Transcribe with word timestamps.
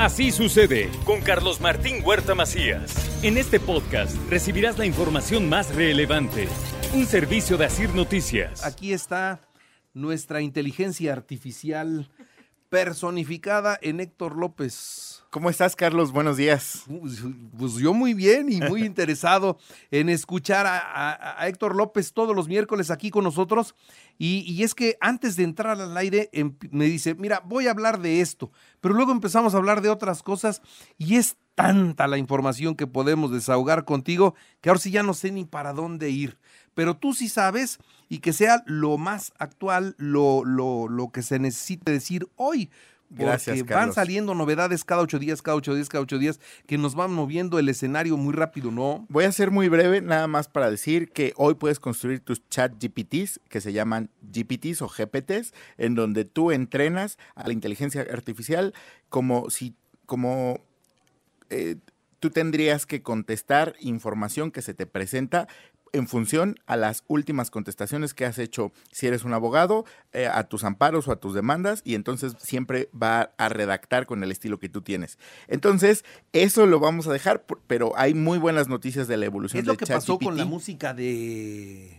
Así 0.00 0.30
sucede 0.32 0.88
con 1.04 1.20
Carlos 1.20 1.60
Martín 1.60 1.96
Huerta 2.02 2.34
Macías. 2.34 3.22
En 3.22 3.36
este 3.36 3.60
podcast 3.60 4.16
recibirás 4.30 4.78
la 4.78 4.86
información 4.86 5.46
más 5.46 5.74
relevante. 5.74 6.48
Un 6.94 7.04
servicio 7.04 7.58
de 7.58 7.66
Asir 7.66 7.94
Noticias. 7.94 8.64
Aquí 8.64 8.94
está 8.94 9.42
nuestra 9.92 10.40
inteligencia 10.40 11.12
artificial 11.12 12.08
personificada 12.70 13.78
en 13.82 14.00
Héctor 14.00 14.38
López. 14.38 15.09
¿Cómo 15.30 15.48
estás, 15.48 15.76
Carlos? 15.76 16.10
Buenos 16.10 16.36
días. 16.36 16.82
Pues 17.56 17.74
yo 17.76 17.94
muy 17.94 18.14
bien 18.14 18.50
y 18.50 18.60
muy 18.60 18.82
interesado 18.84 19.58
en 19.92 20.08
escuchar 20.08 20.66
a, 20.66 20.78
a- 20.78 21.40
a 21.42 21.46
Héctor 21.46 21.76
López 21.76 22.12
todos 22.12 22.34
los 22.34 22.48
miércoles 22.48 22.90
aquí 22.90 23.10
con 23.10 23.22
nosotros. 23.22 23.76
Y, 24.18 24.40
y 24.52 24.64
es 24.64 24.74
que 24.74 24.96
antes 25.00 25.36
de 25.36 25.44
entrar 25.44 25.80
al 25.80 25.96
aire 25.96 26.30
em- 26.32 26.56
me 26.72 26.86
dice, 26.86 27.14
mira, 27.14 27.42
voy 27.46 27.68
a 27.68 27.70
hablar 27.70 28.00
de 28.00 28.20
esto, 28.20 28.50
pero 28.80 28.92
luego 28.94 29.12
empezamos 29.12 29.54
a 29.54 29.58
hablar 29.58 29.82
de 29.82 29.88
otras 29.90 30.24
cosas 30.24 30.62
y 30.98 31.14
es 31.14 31.36
tanta 31.54 32.08
la 32.08 32.18
información 32.18 32.74
que 32.74 32.88
podemos 32.88 33.30
desahogar 33.30 33.84
contigo 33.84 34.34
que 34.60 34.68
ahora 34.70 34.80
sí 34.80 34.90
ya 34.90 35.04
no 35.04 35.14
sé 35.14 35.30
ni 35.30 35.44
para 35.44 35.72
dónde 35.72 36.10
ir. 36.10 36.38
Pero 36.74 36.96
tú 36.96 37.14
sí 37.14 37.28
sabes 37.28 37.78
y 38.08 38.18
que 38.18 38.32
sea 38.32 38.64
lo 38.66 38.98
más 38.98 39.32
actual, 39.38 39.94
lo, 39.96 40.44
lo, 40.44 40.88
lo 40.88 41.10
que 41.12 41.22
se 41.22 41.38
necesite 41.38 41.92
decir 41.92 42.28
hoy. 42.34 42.68
Porque 43.10 43.24
Gracias, 43.24 43.58
van 43.60 43.66
Carlos. 43.66 43.94
saliendo 43.96 44.34
novedades 44.36 44.84
cada 44.84 45.02
ocho 45.02 45.18
días, 45.18 45.42
cada 45.42 45.56
ocho 45.56 45.74
días, 45.74 45.88
cada 45.88 46.02
ocho 46.02 46.18
días, 46.18 46.38
que 46.68 46.78
nos 46.78 46.94
van 46.94 47.12
moviendo 47.12 47.58
el 47.58 47.68
escenario 47.68 48.16
muy 48.16 48.32
rápido, 48.32 48.70
¿no? 48.70 49.04
Voy 49.08 49.24
a 49.24 49.32
ser 49.32 49.50
muy 49.50 49.68
breve, 49.68 50.00
nada 50.00 50.28
más 50.28 50.46
para 50.46 50.70
decir 50.70 51.10
que 51.10 51.32
hoy 51.36 51.54
puedes 51.54 51.80
construir 51.80 52.20
tus 52.20 52.48
chat 52.48 52.72
GPTs, 52.80 53.40
que 53.48 53.60
se 53.60 53.72
llaman 53.72 54.10
GPTs 54.22 54.82
o 54.82 54.88
GPTs, 54.88 55.52
en 55.76 55.96
donde 55.96 56.24
tú 56.24 56.52
entrenas 56.52 57.18
a 57.34 57.48
la 57.48 57.52
inteligencia 57.52 58.02
artificial 58.02 58.74
como 59.08 59.50
si, 59.50 59.74
como 60.06 60.60
eh, 61.50 61.76
tú 62.20 62.30
tendrías 62.30 62.86
que 62.86 63.02
contestar 63.02 63.74
información 63.80 64.52
que 64.52 64.62
se 64.62 64.72
te 64.72 64.86
presenta 64.86 65.48
en 65.92 66.06
función 66.08 66.56
a 66.66 66.76
las 66.76 67.04
últimas 67.08 67.50
contestaciones 67.50 68.14
que 68.14 68.24
has 68.24 68.38
hecho 68.38 68.72
si 68.92 69.06
eres 69.06 69.24
un 69.24 69.32
abogado, 69.32 69.84
eh, 70.12 70.26
a 70.26 70.44
tus 70.44 70.64
amparos 70.64 71.08
o 71.08 71.12
a 71.12 71.16
tus 71.16 71.34
demandas, 71.34 71.82
y 71.84 71.94
entonces 71.94 72.34
siempre 72.38 72.88
va 73.00 73.32
a 73.38 73.48
redactar 73.48 74.06
con 74.06 74.22
el 74.22 74.30
estilo 74.30 74.58
que 74.58 74.68
tú 74.68 74.82
tienes. 74.82 75.18
Entonces, 75.48 76.04
eso 76.32 76.66
lo 76.66 76.80
vamos 76.80 77.06
a 77.08 77.12
dejar, 77.12 77.42
por- 77.46 77.60
pero 77.66 77.92
hay 77.96 78.14
muy 78.14 78.38
buenas 78.38 78.68
noticias 78.68 79.08
de 79.08 79.16
la 79.16 79.26
evolución 79.26 79.60
Es 79.60 79.66
lo 79.66 79.72
de 79.72 79.78
que 79.78 79.86
pasó 79.86 80.18
con 80.18 80.36
la 80.36 80.44
música 80.44 80.94
de... 80.94 81.96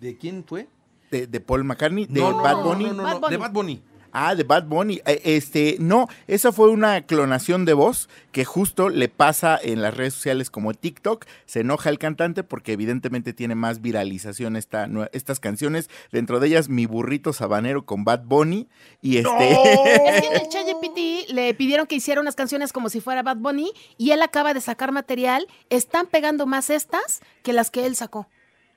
¿De 0.00 0.16
quién 0.16 0.44
fue? 0.46 0.68
de, 1.10 1.26
de 1.26 1.40
Paul 1.40 1.64
McCartney, 1.64 2.06
de 2.06 2.20
No, 2.20 2.30
no, 2.30 2.42
Bad 2.42 2.52
no, 2.58 2.62
Bunny. 2.62 2.84
No, 2.84 2.92
no, 2.94 3.02
Bad 3.02 3.12
no, 3.14 3.20
Bunny. 3.20 3.30
de 3.32 3.36
Bad 3.36 3.52
Bunny. 3.52 3.82
Ah, 4.12 4.34
de 4.34 4.44
Bad 4.44 4.64
Bunny. 4.64 5.00
Eh, 5.06 5.20
Este, 5.24 5.76
no, 5.78 6.08
esa 6.26 6.52
fue 6.52 6.70
una 6.70 7.02
clonación 7.02 7.64
de 7.64 7.72
voz 7.74 8.08
que 8.32 8.44
justo 8.44 8.88
le 8.88 9.08
pasa 9.08 9.58
en 9.62 9.82
las 9.82 9.96
redes 9.96 10.14
sociales 10.14 10.50
como 10.50 10.74
TikTok. 10.74 11.26
Se 11.46 11.60
enoja 11.60 11.90
el 11.90 11.98
cantante 11.98 12.42
porque 12.42 12.72
evidentemente 12.72 13.32
tiene 13.32 13.54
más 13.54 13.80
viralización 13.80 14.56
esta, 14.56 14.88
estas 15.12 15.40
canciones. 15.40 15.90
Dentro 16.12 16.40
de 16.40 16.48
ellas, 16.48 16.68
Mi 16.68 16.86
burrito 16.86 17.32
sabanero 17.32 17.84
con 17.84 18.04
Bad 18.04 18.24
Bunny. 18.24 18.68
Y 19.02 19.18
este. 19.18 19.52
Es 19.52 20.20
que 20.20 20.26
en 20.28 20.34
el 20.34 20.48
ChatGPT 20.48 21.30
le 21.32 21.54
pidieron 21.54 21.86
que 21.86 21.96
hiciera 21.96 22.20
unas 22.20 22.36
canciones 22.36 22.72
como 22.72 22.88
si 22.88 23.00
fuera 23.00 23.22
Bad 23.22 23.36
Bunny 23.38 23.72
y 23.96 24.10
él 24.12 24.22
acaba 24.22 24.54
de 24.54 24.60
sacar 24.60 24.92
material. 24.92 25.46
Están 25.68 26.06
pegando 26.06 26.46
más 26.46 26.70
estas 26.70 27.20
que 27.42 27.52
las 27.52 27.70
que 27.70 27.86
él 27.86 27.96
sacó. 27.96 28.28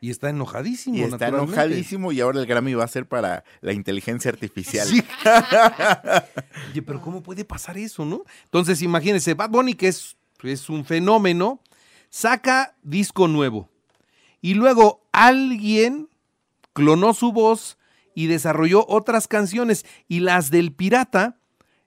Y 0.03 0.09
está 0.09 0.27
enojadísimo. 0.27 0.97
y 0.97 1.01
está 1.03 1.29
enojadísimo 1.29 2.11
y 2.11 2.19
ahora 2.19 2.41
el 2.41 2.45
Grammy 2.45 2.73
va 2.73 2.83
a 2.83 2.89
ser 2.89 3.07
para 3.07 3.45
la 3.61 3.71
inteligencia 3.71 4.29
artificial. 4.31 4.85
Sí. 4.85 5.01
Oye, 6.71 6.81
pero 6.81 6.99
¿cómo 6.99 7.23
puede 7.23 7.45
pasar 7.45 7.77
eso, 7.77 8.03
no? 8.03 8.25
Entonces, 8.43 8.81
imagínense, 8.81 9.33
Bad 9.33 9.51
Bunny, 9.51 9.75
que 9.75 9.87
es, 9.87 10.17
es 10.41 10.69
un 10.69 10.83
fenómeno, 10.83 11.61
saca 12.09 12.75
disco 12.83 13.29
nuevo. 13.29 13.69
Y 14.41 14.55
luego 14.55 15.07
alguien 15.13 16.09
clonó 16.73 17.13
su 17.13 17.31
voz 17.31 17.77
y 18.13 18.27
desarrolló 18.27 18.85
otras 18.89 19.29
canciones. 19.29 19.85
Y 20.09 20.19
las 20.19 20.51
del 20.51 20.73
pirata 20.73 21.37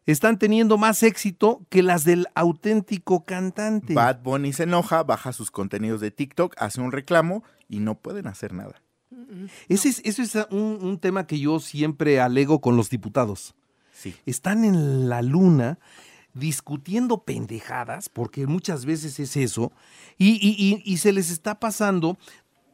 están 0.07 0.39
teniendo 0.39 0.79
más 0.79 1.03
éxito 1.03 1.63
que 1.69 1.83
las 1.83 2.05
del 2.05 2.27
auténtico 2.35 3.25
cantante. 3.25 3.93
Bad 3.95 4.23
Bunny 4.23 4.53
se 4.53 4.63
enoja, 4.65 5.03
baja 5.03 5.33
sus 5.33 5.51
contenidos 5.51 6.01
de 6.01 6.11
TikTok, 6.11 6.55
hace 6.59 6.81
un 6.81 6.93
reclamo 6.93 7.43
y 7.69 7.81
no 7.81 7.97
pueden 7.97 8.27
hacer 8.27 8.53
nada. 8.53 8.81
Ese 9.69 9.89
es, 9.89 10.01
eso 10.05 10.23
es 10.23 10.35
un, 10.51 10.79
un 10.83 10.99
tema 10.99 11.27
que 11.27 11.39
yo 11.39 11.59
siempre 11.61 12.21
alego 12.21 12.61
con 12.61 12.77
los 12.77 12.91
diputados. 12.91 13.55
Sí. 13.93 14.15
están 14.27 14.65
en 14.65 15.09
la 15.09 15.23
luna 15.23 15.79
discutiendo 16.35 17.23
pendejadas, 17.25 18.11
porque 18.11 18.47
muchas 18.47 18.85
veces 18.85 19.19
es 19.19 19.37
eso, 19.39 19.73
y, 20.19 20.33
y- 20.35 20.55
y- 20.59 20.83
y 20.85 20.99
se 20.99 21.13
les 21.13 21.31
está 21.31 21.59
pasando 21.59 22.19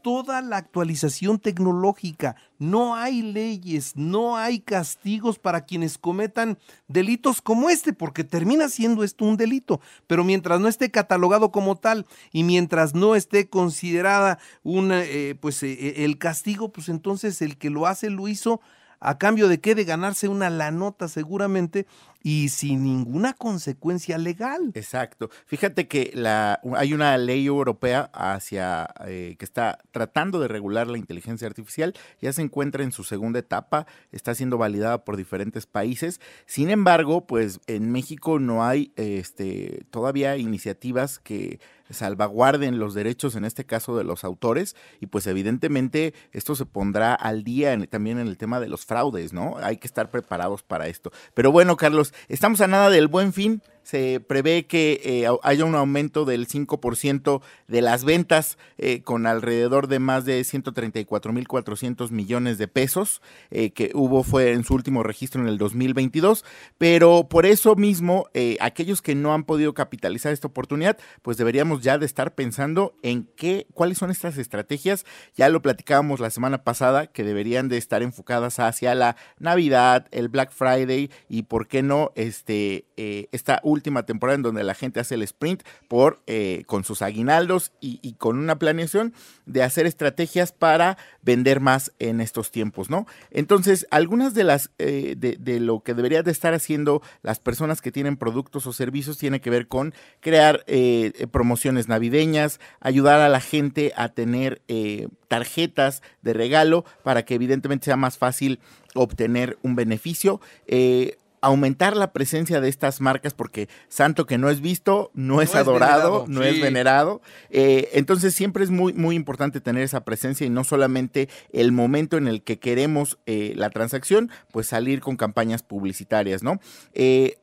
toda 0.03 0.43
la 0.43 0.57
actualización 0.57 1.39
tecnológica. 1.39 2.37
No 2.59 2.95
hay 2.95 3.23
leyes, 3.23 3.97
no 3.97 4.37
hay 4.37 4.61
castigos 4.61 5.39
para 5.39 5.65
quienes 5.65 5.99
cometan 5.99 6.59
delitos 6.89 7.41
como 7.41 7.71
este, 7.71 7.93
porque 7.93 8.25
termina 8.25 8.69
siendo 8.69 9.05
esto 9.05 9.25
un 9.25 9.37
delito. 9.37 9.81
Pero 10.07 10.25
mientras 10.25 10.61
no 10.61 10.69
esté 10.69 10.91
catalogado 10.91 11.51
como 11.51 11.77
tal 11.77 12.07
y 12.33 12.45
mientras 12.45 12.95
no 12.95 13.15
esté 13.15 13.49
considerada 13.49 14.39
una, 14.63 15.03
eh, 15.05 15.37
pues, 15.41 15.63
eh, 15.63 16.05
el 16.05 16.19
castigo, 16.19 16.73
pues 16.73 16.89
entonces 16.89 17.41
el 17.43 17.57
que 17.57 17.71
lo 17.71 17.87
hace 17.87 18.11
lo 18.11 18.29
hizo 18.29 18.61
a 19.03 19.19
cambio 19.19 19.49
de 19.49 19.61
qué? 19.61 19.75
De 19.75 19.85
ganarse 19.85 20.29
una 20.29 20.49
la 20.49 20.71
nota 20.71 21.09
seguramente 21.09 21.87
y 22.23 22.49
sin 22.49 22.85
ninguna 22.85 23.33
consecuencia 23.35 24.19
legal. 24.19 24.73
Exacto. 24.75 25.31
Fíjate 25.47 25.89
que 25.89 26.13
la, 26.15 26.61
hay 26.77 26.95
una 26.95 27.17
ley 27.19 27.47
europea 27.47 28.11
hacia 28.13 28.89
eh, 29.07 29.37
que 29.39 29.45
está 29.45 29.79
tratando 29.91 30.41
de 30.41 30.49
regular 30.49 30.87
la 30.87 30.99
inteligencia 30.99 31.47
artificial. 31.47 31.95
Ya 32.21 32.33
se 32.33 32.43
encuentra 32.43 32.85
en 32.85 32.93
su 32.93 33.05
segunda 33.05 33.39
etapa, 33.39 33.87
está 34.13 34.35
siendo 34.35 34.59
validada 34.59 35.05
por 35.05 35.17
diferentes 35.17 35.67
países. 35.67 36.21
Sin 36.47 36.71
embargo, 36.71 37.27
pues 37.27 37.61
en 37.67 37.91
México 37.91 38.39
no 38.39 38.65
hay 38.65 38.93
este, 38.97 39.85
todavía 39.91 40.37
iniciativas 40.37 41.19
que 41.19 41.61
salvaguarden 41.93 42.79
los 42.79 42.95
derechos, 42.95 43.37
en 43.37 43.45
este 43.45 43.65
caso 43.65 43.97
de 43.97 44.05
los 44.05 44.25
autores, 44.25 44.77
y 45.01 45.07
pues 45.07 45.27
evidentemente 45.27 46.15
esto 46.33 46.55
se 46.55 46.67
pondrá 46.67 47.15
al 47.15 47.45
día 47.45 47.77
también 47.87 48.19
en 48.19 48.29
el 48.29 48.37
tema 48.37 48.61
de 48.61 48.69
los 48.69 48.87
fraudes, 48.87 49.33
¿no? 49.33 49.57
Hay 49.59 49.77
que 49.77 49.87
estar 49.87 50.11
preparados 50.11 50.63
para 50.63 50.89
esto. 50.89 51.13
Pero 51.35 51.53
bueno, 51.53 51.77
Carlos, 51.77 52.12
estamos 52.29 52.61
a 52.61 52.67
nada 52.67 52.91
del 52.91 53.09
buen 53.09 53.33
fin. 53.33 53.63
Se 53.83 54.21
prevé 54.21 54.67
que 54.67 55.01
eh, 55.05 55.29
haya 55.43 55.65
un 55.65 55.75
aumento 55.75 56.25
del 56.25 56.47
5% 56.47 57.43
de 57.67 57.83
las 57.83 58.05
ventas 58.05 58.59
eh, 58.79 59.03
con 59.03 59.27
alrededor 59.27 59.89
de 59.89 59.99
más 59.99 60.25
de 60.25 60.41
134.400 60.43 62.11
millones 62.11 62.59
de 62.59 62.69
pesos 62.69 63.23
eh, 63.51 63.71
que 63.71 63.91
hubo 63.95 64.23
fue 64.23 64.53
en 64.53 64.65
su 64.65 64.75
último 64.75 65.03
registro 65.03 65.43
en 65.43 65.49
el 65.49 65.59
2022. 65.59 66.45
Pero 66.79 67.29
por 67.29 67.45
eso 67.47 67.75
mismo, 67.75 68.27
aquellos 68.61 69.03
que 69.03 69.15
no 69.15 69.35
han 69.35 69.45
podido 69.45 69.75
capitalizar 69.75 70.33
esta 70.33 70.49
oportunidad, 70.49 70.99
pues 71.23 71.37
deberíamos 71.37 71.83
ya 71.83 71.99
de 71.99 72.07
estar 72.07 72.35
pensando 72.35 72.95
en 73.03 73.29
qué, 73.37 73.67
cuáles 73.75 73.99
son 73.99 74.11
estas 74.11 74.39
estrategias. 74.39 75.05
Ya 75.35 75.49
lo 75.49 75.63
platicábamos 75.63 76.21
la 76.21 76.31
semana 76.31 76.63
pasada, 76.65 77.07
que 77.07 77.25
deberían 77.25 77.69
de 77.69 77.79
estar 77.79 78.03
enfocadas 78.03 78.59
hacia 78.59 78.95
la 78.95 79.17
Navidad, 79.39 80.07
el 80.11 80.29
Black 80.29 80.53
Friday 80.53 81.11
y, 81.29 81.45
¿por 81.45 81.67
qué 81.67 81.83
no, 81.83 82.13
este, 82.15 82.87
esta 82.97 83.61
última 83.73 84.05
temporada 84.05 84.37
en 84.37 84.43
donde 84.43 84.65
la 84.65 84.75
gente 84.75 85.01
hace 85.01 85.17
el 85.17 85.23
sprint 85.23 85.63
por, 85.89 86.23
eh, 86.27 86.65
con 86.67 86.85
sus 86.85 87.03
aguinaldos 87.03 87.73
y, 87.81 88.13
con 88.15 88.39
una 88.39 88.59
planeación 88.59 89.15
de 89.47 89.63
hacer 89.63 89.87
estrategias 89.87 90.53
para 90.53 90.99
vender 91.23 91.61
más 91.61 91.93
en 91.99 92.21
estos 92.21 92.51
tiempos, 92.51 92.91
¿no? 92.91 93.07
Entonces, 93.31 93.87
algunas 93.91 94.35
de 94.35 94.45
las, 94.45 94.71
eh, 94.79 95.15
de, 95.17 95.37
de 95.39 95.61
lo 95.61 95.81
que 95.81 95.95
deberían 95.95 96.25
de 96.25 96.31
estar 96.31 96.55
haciendo 96.55 97.03
las 97.23 97.41
personas 97.41 97.81
que 97.81 97.93
tienen 97.93 98.17
productos 98.17 98.67
o 98.67 98.73
servicios 98.73 99.19
tiene 99.19 99.41
que 99.41 99.51
ver 99.51 99.69
con 99.69 99.95
crear 100.21 100.65
eh, 100.67 101.13
eh, 101.19 101.27
promociones 101.27 101.89
navideñas, 101.89 102.61
ayudar 102.81 103.21
a 103.21 103.29
la 103.29 103.41
gente 103.41 103.93
a 103.97 104.09
tener 104.09 104.63
eh, 104.69 105.09
tarjetas 105.29 106.03
de 106.23 106.33
regalo 106.35 106.85
para 107.03 107.25
que 107.25 107.35
evidentemente 107.35 107.87
sea 107.87 107.97
más 107.97 108.19
fácil 108.19 108.61
obtener 108.95 109.59
un 109.63 109.75
beneficio. 109.75 110.41
Eh, 110.67 111.17
aumentar 111.43 111.97
la 111.97 112.13
presencia 112.13 112.61
de 112.61 112.69
estas 112.69 113.01
marcas 113.01 113.35
porque 113.35 113.69
santo 113.89 114.27
que 114.27 114.39
no 114.39 114.49
es 114.49 114.61
visto, 114.61 115.11
no 115.13 115.43
es 115.43 115.53
No 115.53 115.61
es 115.61 115.67
adorado, 115.67 116.25
venerado, 116.25 116.25
no 116.29 116.43
sí. 116.43 116.49
es 116.49 116.61
venerado. 116.63 117.23
Eh, 117.51 117.91
entonces 117.93 118.35
siempre 118.35 118.65
es 118.65 118.71
muy, 118.71 118.95
muy 118.95 119.15
importante 119.17 119.61
tener 119.61 119.83
esa 119.83 120.05
presencia 120.05 120.47
y 120.47 120.51
no 120.51 120.65
solamente 120.65 121.29
el 121.53 121.73
momento 121.73 122.17
en 122.17 122.29
el 122.29 122.43
que 122.43 122.59
queremos 122.59 123.19
eh, 123.27 123.53
la 123.57 123.71
transacción, 123.71 124.31
pues 124.53 124.69
salir 124.69 125.01
con 125.01 125.17
campañas 125.17 125.63
publicitarias, 125.63 126.43
¿no? 126.43 126.61
Eh, 126.95 127.39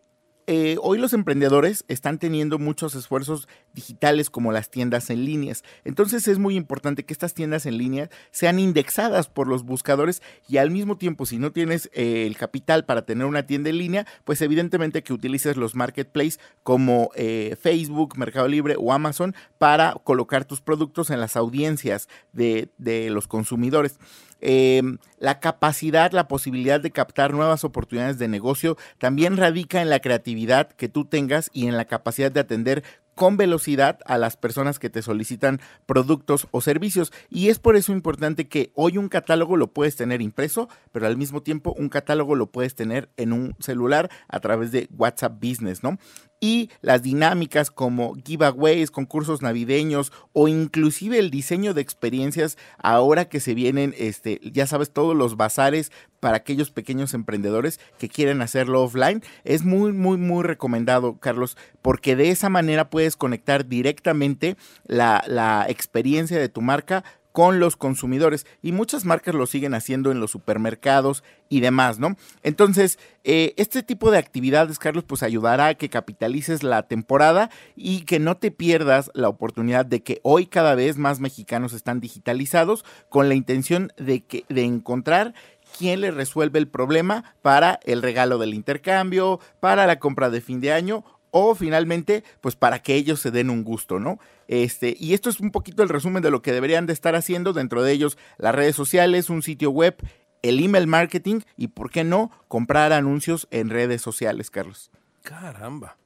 eh, 0.51 0.77
hoy 0.81 0.97
los 0.97 1.13
emprendedores 1.13 1.85
están 1.89 2.17
teniendo 2.17 2.57
muchos 2.57 2.95
esfuerzos 2.95 3.47
digitales 3.75 4.31
como 4.31 4.51
las 4.51 4.71
tiendas 4.71 5.11
en 5.11 5.23
líneas. 5.23 5.63
Entonces 5.83 6.27
es 6.27 6.39
muy 6.39 6.55
importante 6.55 7.05
que 7.05 7.13
estas 7.13 7.35
tiendas 7.35 7.67
en 7.67 7.77
línea 7.77 8.09
sean 8.31 8.57
indexadas 8.57 9.27
por 9.27 9.47
los 9.47 9.61
buscadores 9.61 10.23
y 10.47 10.57
al 10.57 10.71
mismo 10.71 10.97
tiempo 10.97 11.27
si 11.27 11.37
no 11.37 11.51
tienes 11.51 11.91
eh, 11.93 12.25
el 12.25 12.35
capital 12.35 12.83
para 12.83 13.03
tener 13.05 13.27
una 13.27 13.45
tienda 13.45 13.69
en 13.69 13.77
línea, 13.77 14.07
pues 14.23 14.41
evidentemente 14.41 15.03
que 15.03 15.13
utilices 15.13 15.55
los 15.55 15.75
marketplaces 15.75 16.39
como 16.63 17.11
eh, 17.13 17.55
Facebook, 17.61 18.17
Mercado 18.17 18.47
Libre 18.47 18.75
o 18.75 18.91
Amazon 18.91 19.35
para 19.59 19.93
colocar 20.03 20.45
tus 20.45 20.61
productos 20.61 21.11
en 21.11 21.19
las 21.19 21.37
audiencias 21.37 22.09
de, 22.33 22.69
de 22.79 23.11
los 23.11 23.27
consumidores. 23.27 23.99
Eh, 24.41 24.81
la 25.19 25.39
capacidad, 25.39 26.11
la 26.11 26.27
posibilidad 26.27 26.79
de 26.79 26.91
captar 26.91 27.33
nuevas 27.33 27.63
oportunidades 27.63 28.17
de 28.19 28.27
negocio 28.27 28.77
también 28.97 29.37
radica 29.37 29.81
en 29.81 29.89
la 29.89 29.99
creatividad 29.99 30.69
que 30.71 30.89
tú 30.89 31.05
tengas 31.05 31.49
y 31.53 31.67
en 31.67 31.77
la 31.77 31.85
capacidad 31.85 32.31
de 32.31 32.39
atender 32.39 32.83
con 33.19 33.35
velocidad 33.35 33.99
a 34.05 34.17
las 34.17 34.37
personas 34.37 34.79
que 34.79 34.89
te 34.89 35.01
solicitan 35.01 35.59
productos 35.85 36.47
o 36.51 36.61
servicios. 36.61 37.11
Y 37.29 37.49
es 37.49 37.59
por 37.59 37.75
eso 37.75 37.91
importante 37.91 38.47
que 38.47 38.71
hoy 38.75 38.97
un 38.97 39.09
catálogo 39.09 39.57
lo 39.57 39.73
puedes 39.73 39.97
tener 39.97 40.21
impreso, 40.21 40.69
pero 40.93 41.05
al 41.05 41.17
mismo 41.17 41.43
tiempo 41.43 41.75
un 41.77 41.89
catálogo 41.89 42.35
lo 42.35 42.49
puedes 42.49 42.75
tener 42.75 43.09
en 43.17 43.33
un 43.33 43.57
celular 43.59 44.09
a 44.29 44.39
través 44.39 44.71
de 44.71 44.87
WhatsApp 44.97 45.33
Business, 45.33 45.83
¿no? 45.83 45.97
Y 46.39 46.69
las 46.81 47.01
dinámicas 47.01 47.71
como 47.71 48.15
giveaways, 48.15 48.91
concursos 48.91 49.41
navideños 49.41 50.11
o 50.33 50.47
inclusive 50.47 51.19
el 51.19 51.31
diseño 51.31 51.73
de 51.73 51.81
experiencias 51.81 52.57
ahora 52.77 53.25
que 53.25 53.39
se 53.39 53.53
vienen, 53.53 53.93
este, 53.97 54.39
ya 54.43 54.67
sabes, 54.67 54.91
todos 54.91 55.15
los 55.15 55.37
bazares 55.37 55.91
para 56.19 56.37
aquellos 56.37 56.71
pequeños 56.71 57.13
emprendedores 57.13 57.79
que 57.97 58.09
quieren 58.09 58.41
hacerlo 58.41 58.83
offline, 58.83 59.23
es 59.43 59.63
muy, 59.63 59.93
muy, 59.93 60.17
muy 60.17 60.43
recomendado, 60.43 61.17
Carlos, 61.17 61.57
porque 61.81 62.15
de 62.15 62.29
esa 62.29 62.49
manera 62.49 62.89
puedes 62.89 63.15
conectar 63.15 63.67
directamente 63.67 64.57
la, 64.85 65.23
la 65.27 65.65
experiencia 65.69 66.37
de 66.37 66.49
tu 66.49 66.61
marca 66.61 67.03
con 67.39 67.61
los 67.61 67.77
consumidores 67.77 68.45
y 68.61 68.73
muchas 68.73 69.05
marcas 69.05 69.33
lo 69.33 69.47
siguen 69.47 69.73
haciendo 69.73 70.11
en 70.11 70.19
los 70.19 70.29
supermercados 70.29 71.23
y 71.47 71.61
demás, 71.61 71.97
¿no? 71.97 72.17
Entonces, 72.43 72.99
eh, 73.23 73.53
este 73.55 73.81
tipo 73.81 74.11
de 74.11 74.17
actividades, 74.17 74.77
Carlos, 74.77 75.05
pues 75.07 75.23
ayudará 75.23 75.67
a 75.67 75.75
que 75.75 75.87
capitalices 75.87 76.63
la 76.63 76.83
temporada 76.83 77.49
y 77.77 78.01
que 78.01 78.19
no 78.19 78.35
te 78.35 78.51
pierdas 78.51 79.09
la 79.13 79.29
oportunidad 79.29 79.85
de 79.85 80.03
que 80.03 80.19
hoy 80.23 80.47
cada 80.47 80.75
vez 80.75 80.97
más 80.97 81.21
mexicanos 81.21 81.71
están 81.71 82.01
digitalizados 82.01 82.83
con 83.07 83.29
la 83.29 83.35
intención 83.35 83.93
de, 83.95 84.19
que, 84.25 84.43
de 84.49 84.63
encontrar 84.63 85.33
quién 85.77 86.01
le 86.01 86.11
resuelve 86.11 86.59
el 86.59 86.67
problema 86.67 87.35
para 87.41 87.79
el 87.85 88.01
regalo 88.01 88.37
del 88.37 88.53
intercambio, 88.53 89.39
para 89.61 89.87
la 89.87 89.97
compra 89.97 90.29
de 90.29 90.41
fin 90.41 90.59
de 90.59 90.73
año 90.73 91.05
o 91.31 91.55
finalmente, 91.55 92.23
pues 92.41 92.55
para 92.55 92.79
que 92.79 92.95
ellos 92.95 93.19
se 93.19 93.31
den 93.31 93.49
un 93.49 93.63
gusto, 93.63 93.99
¿no? 93.99 94.19
Este, 94.47 94.95
y 94.99 95.13
esto 95.13 95.29
es 95.29 95.39
un 95.39 95.51
poquito 95.51 95.83
el 95.83 95.89
resumen 95.89 96.23
de 96.23 96.31
lo 96.31 96.41
que 96.41 96.51
deberían 96.51 96.85
de 96.85 96.93
estar 96.93 97.15
haciendo, 97.15 97.53
dentro 97.53 97.83
de 97.83 97.91
ellos 97.91 98.17
las 98.37 98.55
redes 98.55 98.75
sociales, 98.75 99.29
un 99.29 99.41
sitio 99.41 99.71
web, 99.71 99.95
el 100.41 100.63
email 100.63 100.87
marketing 100.87 101.41
y, 101.57 101.67
¿por 101.67 101.91
qué 101.91 102.03
no?, 102.03 102.31
comprar 102.47 102.93
anuncios 102.93 103.47
en 103.51 103.69
redes 103.69 104.01
sociales, 104.01 104.49
Carlos. 104.49 104.91
Caramba. 105.21 105.97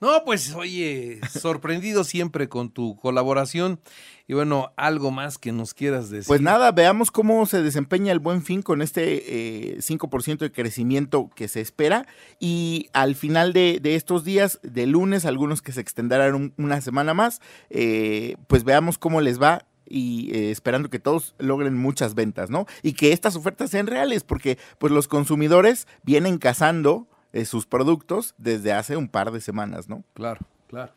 No, 0.00 0.24
pues 0.24 0.54
oye, 0.54 1.20
sorprendido 1.30 2.04
siempre 2.04 2.48
con 2.48 2.70
tu 2.70 2.96
colaboración. 2.96 3.80
Y 4.26 4.34
bueno, 4.34 4.72
algo 4.76 5.10
más 5.10 5.38
que 5.38 5.52
nos 5.52 5.74
quieras 5.74 6.10
decir. 6.10 6.28
Pues 6.28 6.40
nada, 6.40 6.72
veamos 6.72 7.10
cómo 7.10 7.44
se 7.46 7.62
desempeña 7.62 8.10
el 8.12 8.18
buen 8.18 8.42
fin 8.42 8.62
con 8.62 8.80
este 8.80 9.74
eh, 9.74 9.78
5% 9.78 10.38
de 10.38 10.52
crecimiento 10.52 11.30
que 11.34 11.48
se 11.48 11.60
espera. 11.60 12.06
Y 12.40 12.88
al 12.92 13.14
final 13.14 13.52
de, 13.52 13.80
de, 13.82 13.96
estos 13.96 14.24
días, 14.24 14.60
de 14.62 14.86
lunes, 14.86 15.26
algunos 15.26 15.62
que 15.62 15.72
se 15.72 15.80
extenderán 15.80 16.34
un, 16.34 16.54
una 16.56 16.80
semana 16.80 17.12
más, 17.12 17.40
eh, 17.70 18.36
pues 18.46 18.64
veamos 18.64 18.98
cómo 18.98 19.20
les 19.20 19.40
va 19.40 19.66
y 19.86 20.30
eh, 20.34 20.50
esperando 20.50 20.90
que 20.90 20.98
todos 20.98 21.34
logren 21.38 21.76
muchas 21.76 22.14
ventas, 22.14 22.50
¿no? 22.50 22.66
Y 22.82 22.94
que 22.94 23.12
estas 23.12 23.36
ofertas 23.36 23.70
sean 23.70 23.86
reales, 23.86 24.24
porque 24.24 24.58
pues 24.78 24.92
los 24.92 25.08
consumidores 25.08 25.86
vienen 26.02 26.38
cazando 26.38 27.08
eh, 27.34 27.44
sus 27.44 27.66
productos 27.66 28.32
desde 28.38 28.72
hace 28.72 28.96
un 28.96 29.08
par 29.08 29.32
de 29.32 29.40
semanas, 29.40 29.88
¿no? 29.88 30.04
Claro, 30.14 30.46
claro. 30.68 30.92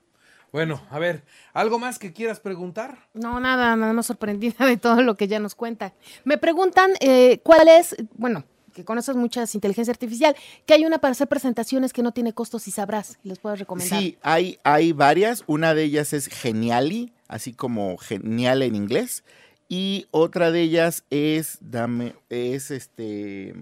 Bueno, 0.52 0.80
a 0.92 1.00
ver, 1.00 1.26
¿algo 1.52 1.80
más 1.80 1.98
que 1.98 2.14
quieras 2.14 2.40
preguntar? 2.40 3.00
No, 3.16 3.40
nada, 3.40 3.76
nada 3.76 3.92
más 3.92 4.06
sorprendida 4.06 4.66
de 4.68 4.78
todo 4.78 5.02
lo 5.02 5.16
que 5.16 5.28
ya 5.28 5.40
nos 5.40 5.56
cuenta. 5.56 5.94
Me 6.26 6.38
preguntan 6.38 6.92
eh, 7.00 7.40
cuál 7.44 7.68
es, 7.68 7.96
bueno, 8.14 8.46
que 8.72 8.86
conoces 8.86 9.16
muchas 9.16 9.56
inteligencia 9.56 9.92
artificial, 9.92 10.36
que 10.68 10.76
hay 10.76 10.86
una 10.86 11.00
para 11.00 11.14
hacer 11.14 11.28
presentaciones 11.28 11.92
que 11.92 12.04
no 12.04 12.12
tiene 12.12 12.34
costos 12.34 12.68
y 12.68 12.72
sabrás, 12.72 13.18
les 13.24 13.40
puedo 13.40 13.56
recomendar. 13.56 14.00
Sí, 14.00 14.20
hay, 14.22 14.60
hay 14.64 14.94
varias. 14.94 15.44
Una 15.48 15.74
de 15.74 15.86
ellas 15.86 16.14
es 16.14 16.28
Geniali, 16.28 17.14
así 17.28 17.52
como 17.52 17.98
genial 17.98 18.62
en 18.62 18.76
inglés. 18.76 19.24
Y 19.70 20.06
otra 20.12 20.52
de 20.52 20.62
ellas 20.62 21.04
es, 21.10 21.58
dame, 21.62 22.14
es 22.30 22.70
este, 22.70 23.56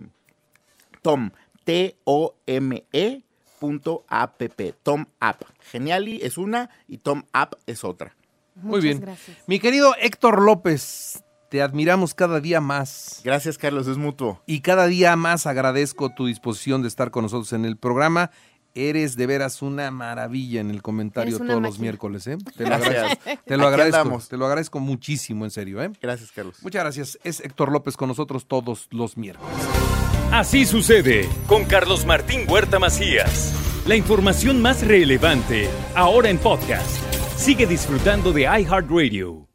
Tom, 1.01 1.31
T-O-M-E 1.65 3.25
punto 3.59 4.05
app, 4.07 4.41
Tom 4.83 5.05
App. 5.19 5.41
Geniali 5.71 6.19
es 6.21 6.37
una 6.37 6.69
y 6.87 6.99
Tom 6.99 7.23
App 7.33 7.55
es 7.65 7.83
otra. 7.83 8.15
Muy 8.55 8.79
bien. 8.79 8.99
gracias. 9.01 9.37
Mi 9.47 9.59
querido 9.59 9.95
Héctor 9.99 10.41
López, 10.41 11.23
te 11.49 11.61
admiramos 11.61 12.13
cada 12.13 12.39
día 12.39 12.61
más. 12.61 13.21
Gracias, 13.23 13.57
Carlos, 13.57 13.87
es 13.87 13.97
mutuo. 13.97 14.41
Y 14.45 14.61
cada 14.61 14.87
día 14.87 15.15
más 15.15 15.45
agradezco 15.47 16.13
tu 16.13 16.27
disposición 16.27 16.81
de 16.81 16.87
estar 16.87 17.11
con 17.11 17.23
nosotros 17.23 17.51
en 17.53 17.65
el 17.65 17.77
programa. 17.77 18.31
Eres 18.77 19.15
de 19.15 19.25
veras 19.25 19.61
una 19.61 19.89
maravilla 19.89 20.59
en 20.59 20.69
el 20.69 20.81
comentario 20.81 21.37
todos 21.37 21.61
los 21.61 21.79
miércoles, 21.79 22.27
¿eh? 22.27 22.37
Te 22.57 22.67
lo 22.67 22.75
agradezco. 22.75 23.17
Te 23.45 23.57
lo 23.57 23.67
agradezco. 23.67 23.97
andamos. 24.01 24.27
Te 24.27 24.35
lo 24.35 24.45
agradezco 24.45 24.79
muchísimo, 24.79 25.45
en 25.45 25.51
serio, 25.51 25.81
¿eh? 25.81 25.91
Gracias, 26.01 26.31
Carlos. 26.33 26.61
Muchas 26.61 26.83
gracias. 26.83 27.19
Es 27.23 27.39
Héctor 27.39 27.71
López 27.71 27.95
con 27.95 28.09
nosotros 28.09 28.45
todos 28.47 28.87
los 28.91 29.15
miércoles. 29.15 29.74
Así 30.35 30.65
sucede 30.65 31.29
con 31.47 31.63
Carlos 31.63 32.05
Martín 32.05 32.41
Huerta 32.45 32.77
Macías. 32.77 33.53
La 33.87 33.95
información 33.95 34.61
más 34.61 34.85
relevante 34.85 35.69
ahora 35.95 36.29
en 36.29 36.37
podcast. 36.37 36.99
Sigue 37.37 37.65
disfrutando 37.65 38.33
de 38.33 38.41
iHeartRadio. 38.41 39.47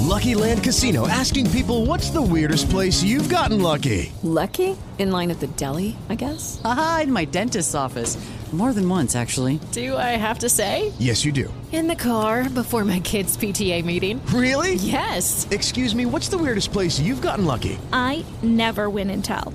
Lucky 0.00 0.34
Land 0.34 0.62
Casino 0.62 1.06
asking 1.06 1.50
people 1.50 1.84
what's 1.84 2.10
the 2.10 2.22
weirdest 2.22 2.70
place 2.70 3.02
you've 3.02 3.28
gotten 3.28 3.60
lucky? 3.60 4.10
Lucky? 4.22 4.78
In 4.98 5.10
line 5.10 5.30
at 5.30 5.40
the 5.40 5.46
deli, 5.58 5.94
I 6.08 6.14
guess? 6.14 6.58
Aha, 6.64 7.00
in 7.04 7.12
my 7.12 7.26
dentist's 7.26 7.74
office. 7.74 8.16
More 8.52 8.72
than 8.72 8.86
once, 8.86 9.16
actually. 9.16 9.60
Do 9.72 9.96
I 9.96 10.16
have 10.16 10.40
to 10.40 10.48
say? 10.48 10.92
Yes, 10.98 11.24
you 11.24 11.32
do. 11.32 11.52
In 11.72 11.86
the 11.86 11.96
car 11.96 12.50
before 12.50 12.84
my 12.84 13.00
kids' 13.00 13.36
PTA 13.36 13.82
meeting. 13.82 14.20
Really? 14.26 14.74
Yes. 14.74 15.46
Excuse 15.50 15.94
me, 15.94 16.04
what's 16.04 16.28
the 16.28 16.36
weirdest 16.36 16.70
place 16.70 17.00
you've 17.00 17.22
gotten 17.22 17.46
lucky? 17.46 17.78
I 17.94 18.24
never 18.42 18.90
win 18.90 19.08
and 19.08 19.24
tell. 19.24 19.54